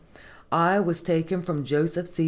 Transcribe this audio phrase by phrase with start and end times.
[0.51, 2.19] _"I was taken from Joseph C.